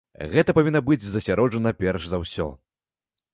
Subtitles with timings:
[0.31, 2.49] Гэта павінна быць засяроджана перш за ўсё.